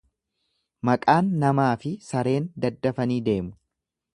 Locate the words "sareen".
2.09-2.51